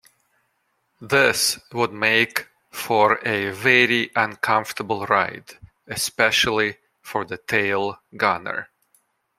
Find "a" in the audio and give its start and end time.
3.23-3.51